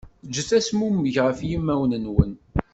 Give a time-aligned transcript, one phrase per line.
[0.27, 2.33] Ǧǧet azmummeg ɣef yimawen-nwen.